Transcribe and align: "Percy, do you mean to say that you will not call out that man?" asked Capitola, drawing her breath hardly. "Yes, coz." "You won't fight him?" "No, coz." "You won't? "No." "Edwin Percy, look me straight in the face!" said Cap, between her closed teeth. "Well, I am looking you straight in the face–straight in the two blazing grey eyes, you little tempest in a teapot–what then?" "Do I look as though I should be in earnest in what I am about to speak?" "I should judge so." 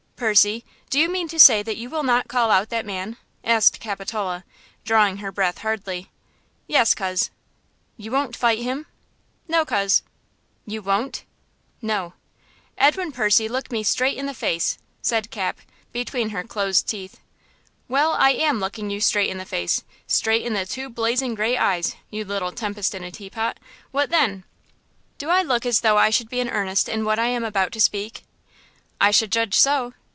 "Percy, 0.21 0.63
do 0.91 0.99
you 0.99 1.09
mean 1.09 1.27
to 1.29 1.39
say 1.39 1.63
that 1.63 1.77
you 1.77 1.89
will 1.89 2.03
not 2.03 2.27
call 2.27 2.51
out 2.51 2.69
that 2.69 2.85
man?" 2.85 3.17
asked 3.43 3.79
Capitola, 3.79 4.43
drawing 4.85 5.17
her 5.17 5.31
breath 5.31 5.57
hardly. 5.57 6.11
"Yes, 6.67 6.93
coz." 6.93 7.31
"You 7.97 8.11
won't 8.11 8.35
fight 8.35 8.59
him?" 8.59 8.85
"No, 9.47 9.65
coz." 9.65 10.03
"You 10.63 10.83
won't? 10.83 11.23
"No." 11.81 12.13
"Edwin 12.77 13.11
Percy, 13.11 13.47
look 13.49 13.71
me 13.71 13.81
straight 13.81 14.15
in 14.15 14.27
the 14.27 14.35
face!" 14.35 14.77
said 15.01 15.31
Cap, 15.31 15.57
between 15.91 16.29
her 16.29 16.43
closed 16.43 16.87
teeth. 16.87 17.19
"Well, 17.87 18.11
I 18.13 18.29
am 18.29 18.59
looking 18.59 18.91
you 18.91 19.01
straight 19.01 19.31
in 19.31 19.39
the 19.39 19.43
face–straight 19.43 20.45
in 20.45 20.53
the 20.53 20.67
two 20.67 20.87
blazing 20.87 21.33
grey 21.33 21.57
eyes, 21.57 21.95
you 22.11 22.25
little 22.25 22.51
tempest 22.51 22.93
in 22.93 23.03
a 23.03 23.09
teapot–what 23.09 24.11
then?" 24.11 24.43
"Do 25.17 25.29
I 25.31 25.41
look 25.41 25.65
as 25.65 25.81
though 25.81 25.97
I 25.97 26.11
should 26.11 26.29
be 26.29 26.39
in 26.39 26.47
earnest 26.47 26.87
in 26.87 27.05
what 27.05 27.17
I 27.17 27.25
am 27.25 27.43
about 27.43 27.71
to 27.71 27.81
speak?" 27.81 28.23
"I 29.01 29.09
should 29.09 29.31
judge 29.31 29.55
so." 29.55 29.95